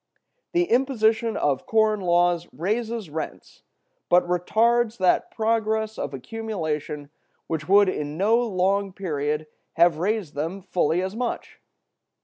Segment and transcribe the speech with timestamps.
[0.53, 3.61] The imposition of corn laws raises rents,
[4.09, 7.11] but retards that progress of accumulation
[7.45, 11.61] which would in no long period have raised them fully as much.